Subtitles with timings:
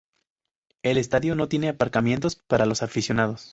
[0.81, 3.49] El estadio no tiene aparcamientos para los aficionados.